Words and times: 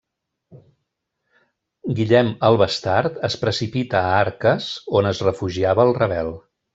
Guillem 1.99 2.31
el 2.49 2.57
Bastard 2.61 3.19
es 3.29 3.35
precipita 3.43 3.99
a 4.07 4.15
Arques 4.23 4.71
on 5.01 5.11
es 5.15 5.21
refugiava 5.29 5.87
el 5.91 5.95
rebel. 5.99 6.33